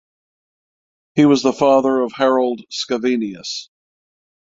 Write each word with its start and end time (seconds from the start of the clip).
He 1.13 1.25
was 1.27 1.43
the 1.43 1.53
father 1.53 1.99
of 1.99 2.11
Harald 2.13 2.65
Scavenius. 2.71 3.69